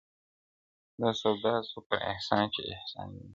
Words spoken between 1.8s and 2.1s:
پر